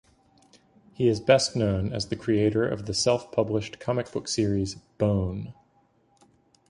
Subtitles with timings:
[0.93, 5.53] He is best known as the creator of the self-published comic book series "Bone".